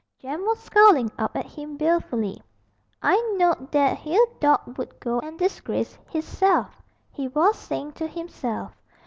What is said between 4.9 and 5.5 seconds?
go and